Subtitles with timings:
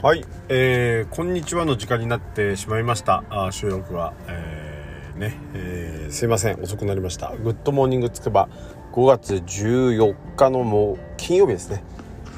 [0.00, 3.24] はい、えー、こんにちはの時間になってしまいました。
[3.30, 6.62] あ収録は、えー、ね、えー、すいません。
[6.62, 7.34] 遅くなりました。
[7.42, 8.48] グッドモーニングつくば
[8.92, 11.82] 5月14日のもう金曜日ですね、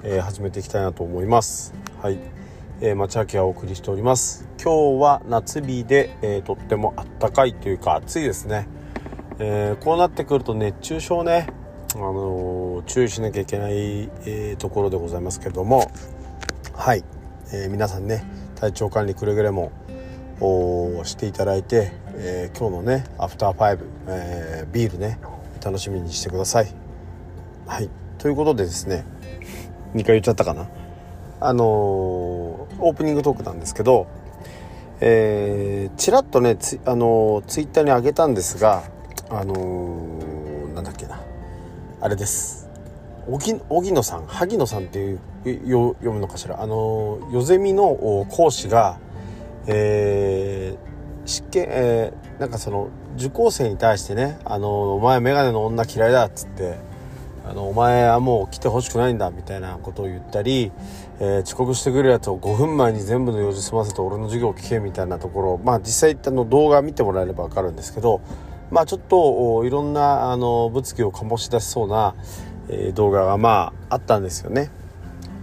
[0.04, 1.74] えー、始めていきたいなと思います。
[2.00, 2.18] はい、
[2.80, 4.48] えー、町明はお送りしております。
[4.56, 8.68] 今日は夏日で、えー、とってもあったかいというか暑いですね、
[9.38, 11.46] えー、こうなってくると熱中症ね
[11.94, 15.92] あのー、注意しなきゃいけない、えー、ところでございますけども。
[16.72, 17.04] はい。
[17.52, 19.72] えー、皆さんね体調管理くれぐれも
[21.04, 25.18] していただいて、えー、今日のねアフターファイブ、え、ビールね
[25.62, 26.72] 楽しみにしてください。
[27.66, 27.90] はい。
[28.18, 29.04] ということでですね
[29.94, 30.68] 2回言っちゃったかな？
[31.40, 34.06] あのー、オープニングトークなんですけど
[35.00, 38.84] えー、ちらっとねつ、あのー、ツイッターに上げたんですが
[39.30, 41.20] あのー、なんだっけな？
[42.02, 42.59] あれです。
[43.28, 46.62] 荻野さん萩野さんっていう読むのかしら？
[46.62, 48.98] あのヨゼミの講師が、
[49.66, 56.78] えー、試験、えー、なんかその受講生に対してね「あのお前眼鏡の女嫌いだ」っつって
[57.48, 60.72] あの「お前はもう来てほしくないんだ」みたいなことを言ったり、
[61.20, 68.20] えー、遅刻してくるやつを5分前に全部の用事済ませて俺の授業を聞けみたいなところまあ実際あの動画見てもらえれば分かるんですけど
[68.70, 72.14] まあちょっといろんなあの物議を醸し出しそうな
[72.70, 74.70] え動画がまああったんですよね。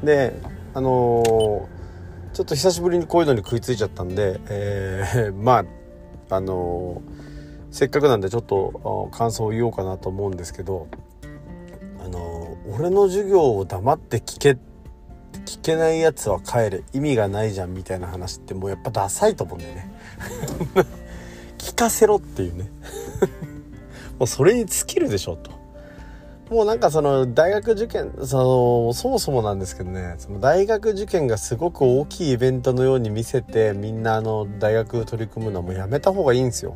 [0.04, 0.40] で
[0.74, 5.66] あのー、ちょっと久しぶりにこういうのに食いついちゃったんで、えー、 ま
[6.30, 7.12] ああのー、
[7.72, 10.88] せっかくなんでちょっと感想を言おうかなと思うんですけど
[12.04, 14.58] あの俺の授業を黙って聞け
[15.46, 16.84] 聞けないやつは帰れ。
[16.94, 19.92] 意味がないじゃんみたいな話ってもうやっぱダサいと思うんだよね。
[21.58, 22.70] 聞かせろっていうね。
[24.20, 25.57] もうそれに尽きるでしょと。
[26.50, 36.76] もうなんかその大学受験そのそもそもなんですけどねその大学受験がすごく大きいイベントのように見せてみんなあの大学取り組むのはもうやめた方がいいんですよ。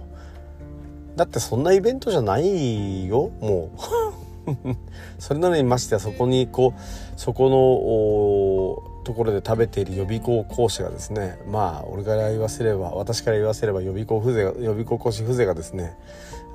[1.15, 4.11] だってそんなイベントじゃないよもう。
[5.19, 6.79] それなのにましてはそこにこう
[7.15, 15.95] そこのところで食べている予備校講師がですねまあ俺から言わせれば私から言わせれば予備校風情予備校講師風情がですね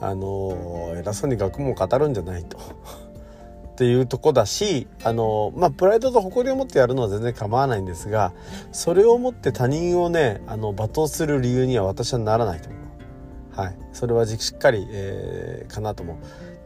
[0.00, 2.58] あの偉そうに学問を語るんじゃないと。
[3.76, 8.32] っていうとこだしあのまあプライドと誇りを持ってやるのは全然構わないんですが
[8.72, 12.70] それをもって他人をねあの罵倒する理由には私はならないと。
[12.70, 13.78] 思うはい。
[13.92, 16.16] それはしっかり、えー、かなと思う。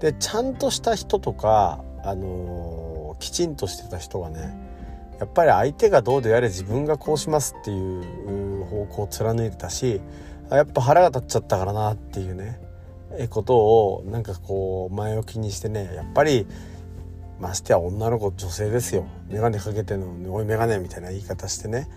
[0.01, 4.57] でちゃんとした人とかあのきちんとしてた人はね
[5.19, 10.01] やっぱり相手がどうであれ自分がこうしますっていう方向を貫いてたし
[10.49, 12.61] やっぱ腹が立っちゃったからなっていうね
[13.19, 16.47] えことをなんかこう前置きにしてねやっぱり
[17.41, 19.07] ましてや女の子女性ですよ。
[19.29, 21.89] 眼鏡かけてんのに「おい眼鏡」みたいな言い方してね、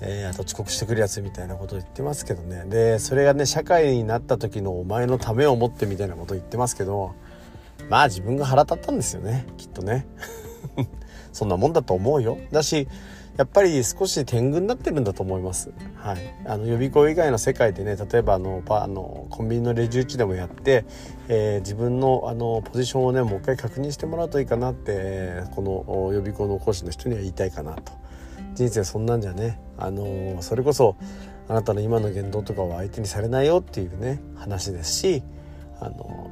[0.00, 2.64] えー、あと遅刻してくるやつみたいなこと言ってますけどね。
[2.66, 7.14] でそれがね社会になった時のお前のためを思ってみたいなこと言ってますけど
[7.88, 9.46] まあ自分が腹立ったんですよね。
[9.56, 10.06] きっとね。
[11.32, 12.38] そんなもんだと思うよ。
[12.50, 12.88] だし
[13.40, 15.72] やっぱり少し天狗になってるんだと思います。
[15.94, 20.84] はい、あの予備校以外の世界でね例えばあのパあのコンビニのレジ打ちでもやって、
[21.28, 27.92] えー、自分のあのポジションをねもう一回確認してもらうといいかなってこの予備校の講師の人には言いたいかなと。
[28.56, 30.96] 人生そんなんじゃねあのそれこそ
[31.48, 35.22] あなたの今の言動とかは相手にされないよっていうね話ですし
[35.80, 36.30] あの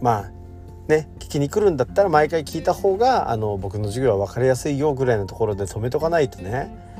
[0.00, 0.43] まあ
[0.88, 6.94] ね聞きに来るんだったら毎回聞いた方があの僕の授業は分かりやすいよぐらいのところで止めとかないとね。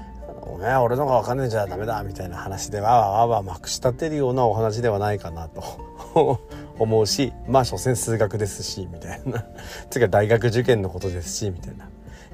[0.47, 2.03] お前俺のが分かんねえじゃダメだ。
[2.05, 5.63] みたいな話でわわわわまくし立てるようなお話ではないかなと。
[6.77, 9.45] 思うしまあ所詮数学ですしみたいな。
[9.91, 11.89] つうか大学受験のことですしみたいな。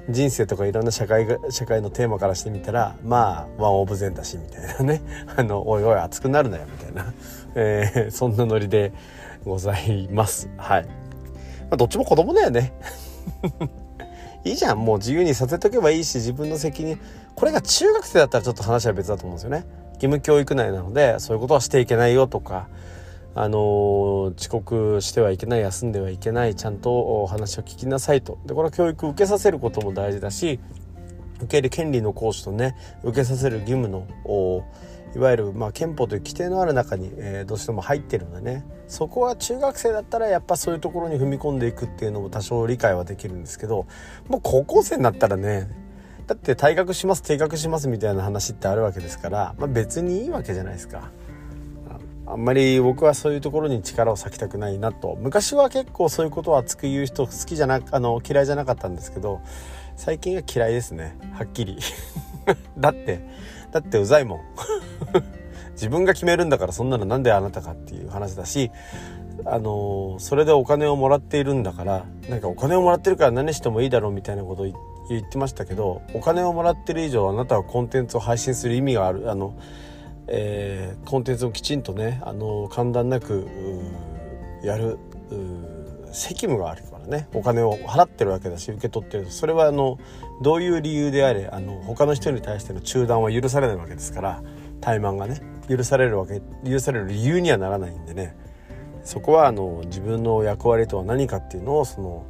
[0.09, 5.01] 人生とかいろんな社会が社会のテーマからしてみたらまあワンオブゼンだしみたいなね。
[5.35, 7.13] あのおいおい熱くなるなよみたいな、
[7.55, 8.93] えー、そんなノリで
[9.45, 10.49] ございます。
[10.57, 11.00] はい。
[11.71, 12.73] まあ、どっちも子供だよね。
[14.43, 14.83] いいじゃん。
[14.83, 16.99] もう自由にさせとけばいいし自分の責任。
[17.33, 19.65] これが中学生だったらちょっと話は別だと思うんですよね。
[19.93, 22.67] 義務教育内なのでそういうことはしていけないよとか。
[23.33, 26.55] あのー、遅刻してはいけない休んではいけない。
[26.55, 28.37] ちゃんとお話を聞きなさいと。
[28.45, 30.59] でこれは教育受けさせることも大事だし
[31.37, 34.05] 受ける権利の行使とね受けさせる義務の
[35.15, 38.65] いわゆるまあ憲法という規定のある中に、えー、どうしても入ってるのでね。
[38.87, 43.85] そこは中学生だったらやっぱそういうところに踏み込んでいくっていうのも多少理解はできるんですけど
[44.27, 45.69] もう高校生になったらね
[46.27, 51.09] だって退学します定額しますみたいな話ってあるわけですから、まあ、別にいいわけじゃないですか。
[52.25, 55.17] あんまり僕はそういうところに力を割きたくないなと。
[55.19, 59.41] 昔は結構そういうことを熱く言う人好きじゃなあの嫌いじゃなかったんですけど
[59.97, 61.17] 最近は嫌いですね。
[61.33, 61.77] はっきり。
[62.79, 63.19] だって
[63.71, 64.39] だってうざいもん。
[65.73, 68.69] 自分が決めるんだからそんなのなんであなたかっていう話だし
[69.45, 74.65] あのそれでお金をもらっているんだからなんかお金をもらってるから何してもいいだろうみたいなことを
[75.09, 79.31] 言ってましたけどお金をもらってる以上あなたはコンテンツを配信する意味がある。
[79.31, 79.57] あの、
[80.27, 83.47] えー、コンテンツをきちんとねあの簡単なく
[84.63, 84.99] やる
[86.11, 86.83] 責務がある。
[87.01, 89.99] からねお金を払ってるわけだし受け取ってるそれはあの
[90.41, 94.43] どういう理由であれあの他の人に対しての中断は許されないわけですから
[94.79, 98.35] 怠慢がね許されるわけ許される理由にはならないんでね
[99.03, 102.25] そこはあの自分の役割とは何かっていうのをその、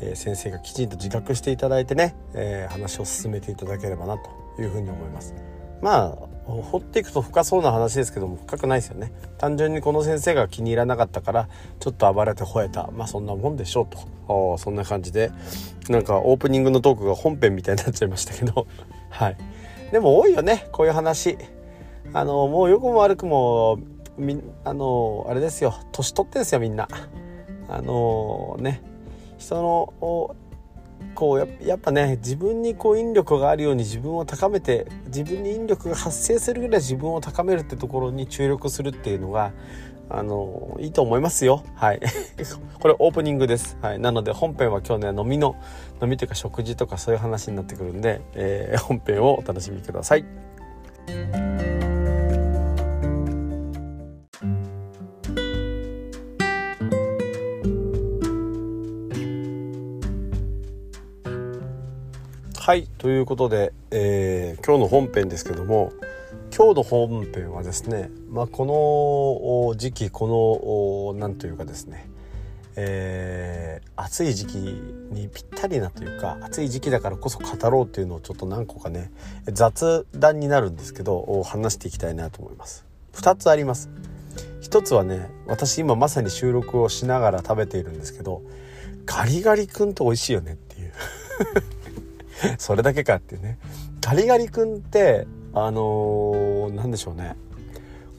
[0.00, 5.34] えー、先生がきちんと自覚していただいてね、えー、話を進めていただければなというふうに思います。
[5.82, 9.12] まあ掘っていくと深そうな話ですけども深くないですよね。
[9.38, 11.48] 単純にこの先生が気に入らなかったから
[11.80, 12.90] ちょっと暴れて吠えた。
[12.92, 14.58] まあそんなもんでしょうと。
[14.58, 15.30] そんな感じで。
[15.88, 18.66] なんかオープニングのトークが本編みたいになっちゃいましたけど。
[19.10, 19.36] はい。
[19.90, 21.38] でも多いよねこういう話。
[22.12, 23.78] あのもう良くも悪くも
[24.16, 25.74] みあのあれですよ。
[25.92, 26.88] 年取ってんすよみんな。
[27.68, 28.82] あのね。
[29.38, 30.36] 人の
[31.14, 39.52] こうやっぱね自分にこう引力があるように自分を高めて自分に引力が発生するぐらい自分を高めるってところに注力するっていうのが
[40.08, 41.64] あのいいと思いますよ。
[41.74, 42.00] はい。
[42.80, 45.56] これオープニングです、はい、なので本編は今日ね飲みの
[46.02, 50.24] 飲みというか食事とかそういう話になってくるんで、えー、本編をお楽しみください。
[62.64, 65.92] はいということで、えー、今日の本編ですけども
[66.50, 72.08] 今日の本編はですね、まあ、この時期この何というかですね、
[72.74, 79.12] えー、暑い時期にぴったりなというか暑い時期だからこそ語ろうっていうのをちょっと何個かね
[79.44, 82.86] 雑談になるんですけど話していきたいなと思います。
[83.12, 83.90] 2つあります
[84.62, 88.40] 1つはね私今まさに収録をしながら食べているんですけど
[89.04, 90.92] ガリガリ君って美味しいよねっていう
[92.58, 93.58] それだけかっていうね。
[94.00, 97.36] ガリガリ君ってあのー、何でしょうね。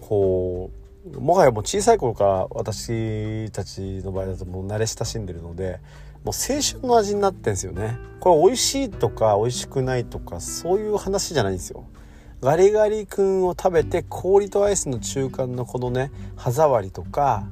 [0.02, 0.70] こ
[1.14, 5.80] うもはやもう小さい頃から私たちの場合だともう慣れ親しんでるので
[6.24, 7.98] もう青春の味になってんですよね。
[8.20, 11.84] これ美味しいとか美味しくないとかそういう話じゃないんですよ。
[12.42, 17.48] ガリガリ君を食べて氷とアイスの中間のこのね歯触りとか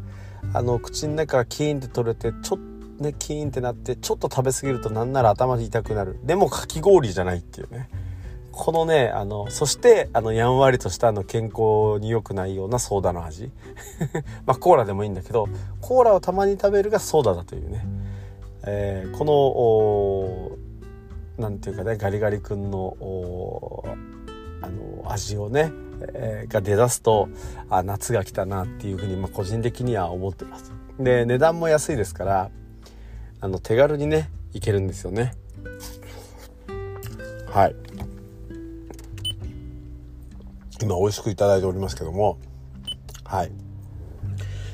[0.54, 2.60] あの口の中からキーンって取れてちょっ
[3.00, 6.20] ねキーンってなってちょっと食べ過ぎるとなんなら頭痛くなる。
[6.24, 7.90] でもかき氷じゃないっていうね。
[8.52, 13.52] このねあのそしてあのやんわりとしたあの健康に良くないようなソーダの味。
[14.46, 15.48] まあコーラでもいいんだけど
[15.82, 17.86] コーラをたまに食べるがソーダだというね、
[18.66, 20.58] えー、こ
[21.38, 22.96] の何て言うかねガリガリ君の
[24.62, 25.72] あの味をね、
[26.14, 27.28] えー、が出だすと
[27.70, 30.72] あ夏が来たなっていうふうに、まあ、個人的には思ってます。
[31.00, 32.52] で値段も安いですから
[33.44, 35.34] あの手軽にねいけるんですよね。
[37.52, 37.76] はい。
[40.82, 42.38] 今美味しくいただいておりますけども。
[43.26, 43.52] はい。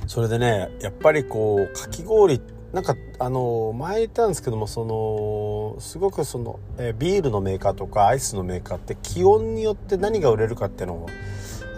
[0.06, 2.40] それでねやっぱりこうかき氷
[2.72, 11.08] なんかあの前言ったんですけどもそのすごくその、えビールのメーカーとかアイスのメーカーって気温によって何が売れるかっていうのを、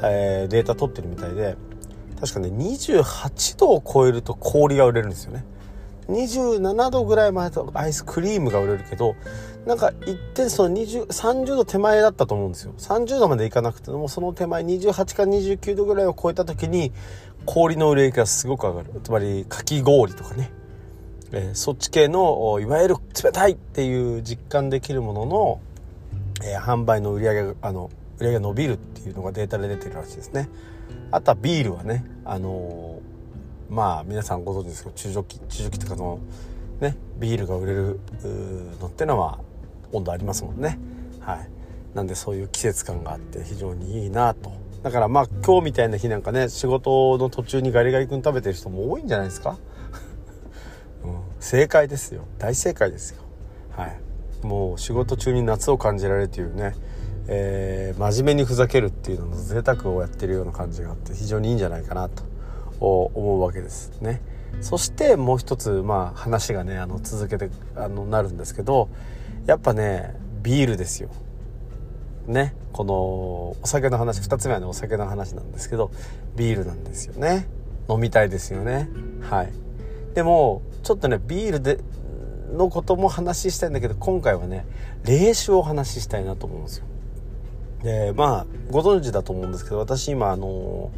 [0.04, 1.56] えー、データ取ってるみたいで
[2.20, 5.46] 確かね28度を超えると氷が売れるんですよね。
[6.12, 9.16] 27度ぐらいまでとアイスクリームが売れるけど
[9.66, 12.74] なんか一点その20 30度手前だったと思うんですよ。
[12.78, 16.92] 30度までいかなくてもその手前28か29度ぐらいを超えた時に
[17.46, 18.90] 氷の売れ行きがすごく上がる。
[19.04, 20.52] つまりかき氷とかね、
[21.32, 25.62] えー、そっち系のいわゆる冷たいっていう実感できるものの、
[26.44, 30.50] えー、販売の売り上げがあの売り上げが伸びるっていうのがデータで出てるらしいですね。
[31.12, 33.11] あとはビールはねあのー
[33.72, 36.20] まあ皆さんご存知ですけど中ジョッキ中ジョッキっていうかの
[36.82, 38.00] ねビールが売れる
[38.82, 39.40] のってのは
[39.94, 40.78] 温度ありますもんね。
[41.22, 41.50] はい。
[41.94, 44.52] なんでそういう季節感があって非常にいいなと。
[44.84, 49.58] だからまあ今日みたいな日なんかね仕事の途中にガリガリ君食べてる人も多いんじゃないですか、
[51.06, 52.24] うん、正解ですよ。
[52.40, 53.22] 大正解ですよ。
[53.72, 54.46] はい。
[54.46, 56.76] もう仕事中に夏を感じられるというね
[57.28, 62.31] えー、真面目にふざけるっていうのの贅沢をやってるような感じがあって非常にいいんじゃないかなと。
[62.82, 64.22] 思うわけですね。
[64.60, 68.90] そしてもう一つ、まあ、話がねあの続けてあのなるんですけど
[69.46, 71.10] やっぱねビールですよ。
[72.28, 72.56] ね。
[72.74, 75.92] このお酒の話2つ目はねお酒の話なんですけど
[76.36, 77.48] ビールなんですよね。
[77.90, 78.90] 飲みたいですよね。
[79.22, 79.52] はい。
[80.14, 81.80] でもちょっとねビールで
[82.54, 84.66] のことも話したいんだけど今回はね
[85.06, 86.86] 冷酒をお話ししたいなと思うんですよ。
[87.84, 90.92] でまあご存知だと思うんですけど私今あの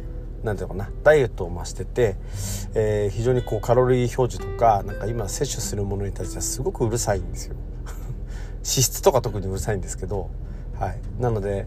[0.44, 2.16] なんていうかなダイエットを増してて、
[2.74, 7.56] えー、非常にこうカロリー表示とかなんか今摂取するものに対してはすごくうるさいんですよ。
[8.62, 10.30] 脂質とか特にうるさいんですけど
[10.78, 11.00] はい。
[11.18, 11.66] なので、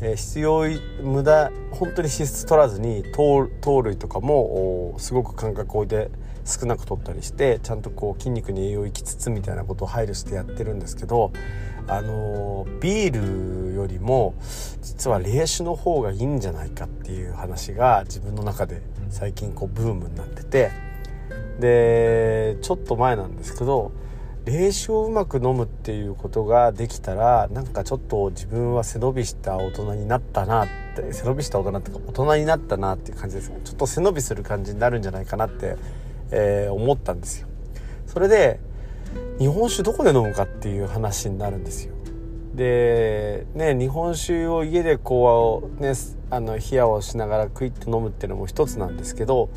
[0.00, 0.64] え、必要
[1.02, 3.48] 無駄本当に脂質取らずに糖
[3.82, 6.10] 類とかもすごく間隔を置いて
[6.44, 11.32] 少なく取ったりしてちゃんとこう筋肉に栄養いきつつみたいなことを配慮してやってるんですけど
[11.88, 14.34] あのビールよりも
[14.82, 20.86] 実は冷酒の方がいいんじゃないかっていう話が自分の中で最近こうブームになってて。
[21.58, 23.92] でちょっと前なんですけど
[24.46, 33.60] 冷酒をうまく飲むっていうことができたらなんかちょっと自分は背伸びした大人になったなって背伸びした大人っていうか大人になったなっていう感じですね。
[33.64, 35.76] ちょっと背伸びする感じになるんじゃないかなって
[36.30, 37.48] えー、思ったんですよ。
[38.06, 38.60] それで
[39.38, 41.94] 日本酒どこで飲むかっていう話になるんですよ。
[42.54, 45.92] でね日本酒を家でこうね
[46.30, 49.50] あの冷やをしながらクイッと飲むっていうのも一つなんですけど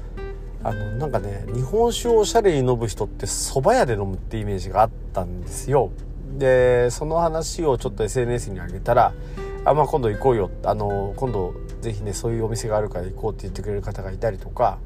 [0.64, 5.92] あのなんかね日本酒をおしゃれに飲む人って蕎麦屋で飲むってイメージがあったんですよ。
[6.38, 9.14] でその話をちょっと SNS に上げたら
[9.66, 14.78] 「あまあ今度行こうよ」あの今度ぜひねそういうお店があるから行こうって言ってくれる方がいたりとか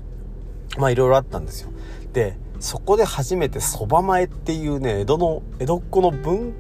[0.77, 1.71] まあいろいろあったんですよ。
[2.13, 6.53] でそこで初めてそば前っていうね江戸の江戸っ子の文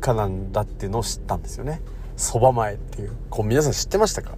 [0.00, 1.80] 化なんだっていうのを知ったんですよね。
[2.16, 3.12] そば前っていう。
[3.30, 4.32] こう皆さん知ってましたか？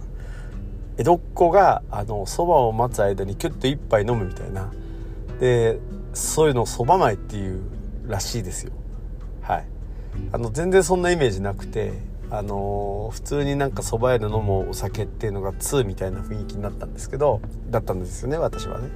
[0.97, 4.71] 江戸っ子があのそばを待つ間にキュッと一杯飲むみたいな。
[5.39, 5.79] で
[6.13, 7.61] そういうのをそば前っていう
[8.07, 8.73] らしいですよ。
[9.41, 9.65] はい。
[10.31, 11.93] あの全然そんなイメージなくて
[12.29, 18.89] あの、普通になんか蕎麦屋で飲むお酒っていうのが2みたいな雰囲気になったんですけどだったんですよね私はね。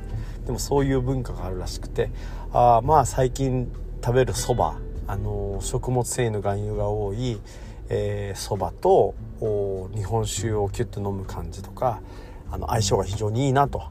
[0.45, 2.11] でもそういう文化があるらしくて
[2.53, 3.71] あまあ最近
[4.03, 7.39] 食べるそばあの、食物繊維の含有が多い
[8.35, 9.15] そば、えー、と
[9.95, 12.01] 日本酒をキュッと飲む感じとか
[12.51, 13.83] あの相性が非常にいいなと。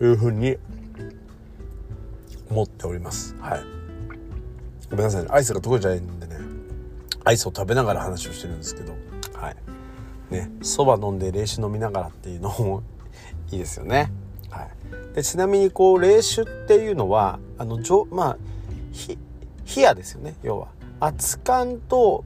[0.00, 0.56] いうふうに
[2.50, 3.36] 思っております。
[3.38, 3.60] はい。
[4.90, 6.36] ごめんなさい、ね、アイスが得意じゃないんでね。
[7.24, 8.94] アイスを食べながら話をしてるんですけど。
[9.34, 9.56] はい。
[10.30, 10.50] ね。
[10.62, 12.82] そば飲んで冷酒飲みながらっていうのも
[13.52, 14.10] いいですよね。
[14.48, 15.14] はい。
[15.14, 18.38] でちなみにこう冷酒っていうのはあのじょまあ
[19.76, 20.34] 冷やですよね。
[20.42, 20.68] 要は。
[21.00, 22.24] 熱燗と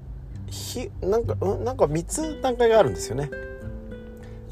[0.50, 3.30] ひなんかんなんか3つ段階があるんですよね。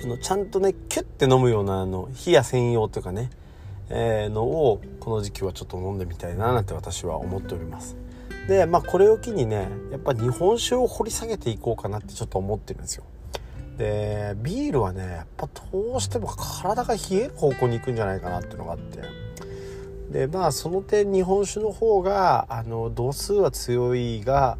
[0.02, 3.30] あのちゃんとねキュッて飲むようなあの冷や専用というかね、
[3.88, 7.96] えー、のをこの時期はちょっと飲んでみたいななんて私は思っております。
[8.48, 13.04] でまあこれを機にねやっぱ日本酒を掘り下げていこうかなってちょっと思ってるんですよ。
[13.78, 19.21] でビールはねやっぱどうしても体が冷える方向に行くんじゃないかなっていうのがあって。
[20.12, 24.58] でまあその点日本酒の方があの度数は強いが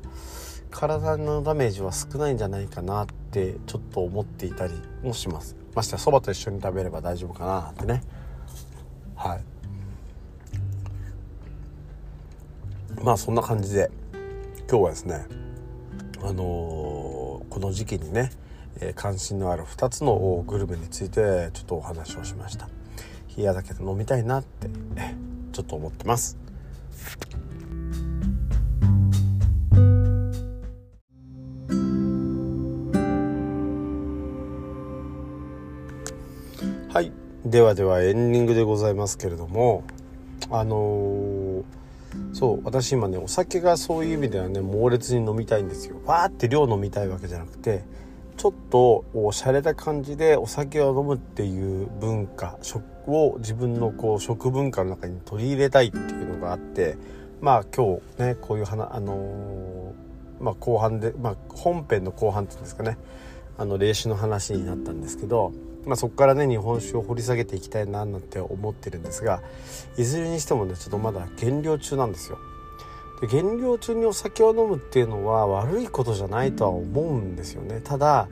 [0.71, 5.55] 体のダメージは少ないんじゃないかなってちょっと思っていたりもします。
[5.75, 8.03] ましてそばと一緒に食べれば大丈夫かなってね。
[9.15, 9.45] はい。
[13.05, 13.91] まあそんな感じで
[14.71, 15.27] 今日はですね
[16.23, 18.31] あのー、この時期にね、
[18.95, 22.69] 関心のある2つのグルメについてちょっとお話をしました。
[23.37, 24.69] 冷や酒で飲みたいなって
[25.53, 26.39] ちょっと思ってます。
[36.93, 37.13] はい。
[37.45, 39.85] ではではエンディングでございますけれども
[40.51, 41.65] あのー
[42.35, 45.97] そう私今ねお酒がそういう意味ではね猛烈に飲みたいんですよ。
[46.05, 47.85] わーって量飲みたいわけじゃなくて
[48.37, 56.97] ちょっとおしゃれた感じでお酒を飲むっていう文化食を自分のこう食文化の中に取り入れたいっていうのがあって
[57.41, 62.99] まあ今日ねこういう話あのー、まあ後半で、まあ、本編の後半っていうんですかね
[63.59, 65.53] あの霊視の話になったんですけど
[65.87, 69.43] まあ、そこからね日本酒を掘り下げていきたいななんて思ってるんですが
[69.97, 72.39] いずれにしてもねちょっとまだ減量中なんですよ。
[73.23, 78.29] で減量中にお酒を飲むっていうのは悪いことじゃないとは思うんですよねただ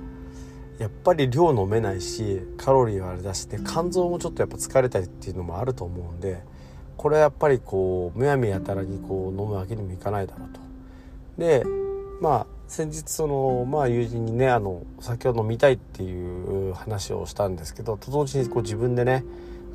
[0.81, 6.43] やっぱり量飲めないしカロリーはあれだしで肝臓もちょっとやっぱ疲れたりっていうのもあると思うんで
[6.97, 10.61] これはやっぱりこうむやみやたらにこう飲むわけにもいかないだろうと。
[11.39, 11.65] で
[12.21, 19.25] まあ先日その、まあ、友人にねあのお酒を飲みたいっていう話をしたんですけどと同時にこう自分でね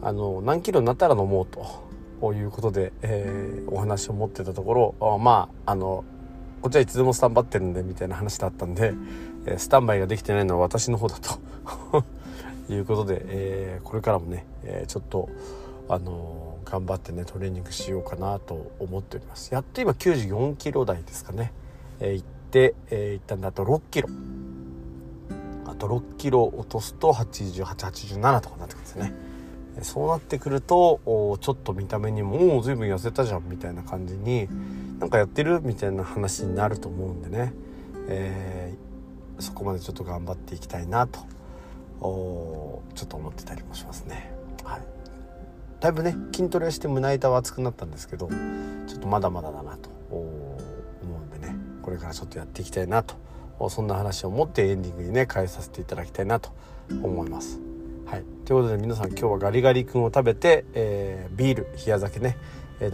[0.02, 1.86] あの何キロになったら飲もうと
[2.22, 6.04] ということで、えー、お話を持ってたところまああの
[6.62, 8.96] こっちはいつでもスタンバってるんでみたいな話だったんで、
[9.46, 11.38] えスタンバイができてないのは私の方だと
[12.74, 15.30] いうことで、えー、これからもね、えー、ちょっと
[15.88, 19.54] あの頑張ってねトレーニングしようかなと思っております。
[19.54, 21.54] やっと今94キロ台ですかね、
[22.00, 22.24] えー、
[22.56, 24.08] て、えー、一旦だと6キロ。
[25.66, 29.14] あと6キロ落とすと8887とかになってくるんですね。
[29.82, 34.48] そうなってくるとちょっと見た目にも「おお随分痩せたじゃん」みたいな感じに
[35.00, 37.54] なんかやってるみたいな話になると思うんでね、
[38.08, 41.20] えー、そこまでちょっと頑張っていきたいなと
[42.00, 44.32] ちょっと思ってたりもしますね。
[44.64, 44.82] はい、
[45.80, 48.30] だいぶね筋トレして胸板は厚くなったんですけど
[48.88, 50.22] ちょっとまだまだだなと思
[51.04, 53.16] うんでねこれからちょっとやっていきたいなと
[53.70, 56.52] そんな話を持ってエンディングにね変えさせていただきたいなと
[56.90, 57.75] 思います。
[58.16, 62.38] はい、ということで皆さん今日はガリガリ君を食べて、えー、ビール冷や酒ね、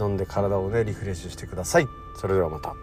[0.00, 1.86] 飲んで体をねリフレッシュしてください
[2.20, 2.74] それではまた。